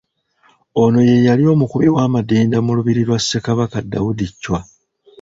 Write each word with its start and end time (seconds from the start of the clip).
Ono 0.81 0.99
ye 1.09 1.15
yali 1.27 1.43
omukubi 1.53 1.87
w’amadinda 1.95 2.57
mu 2.65 2.71
lubiri 2.77 3.01
lwa 3.07 3.19
Ssekabaka 3.21 3.77
Daudi 3.91 4.27
Chwa. 4.41 4.59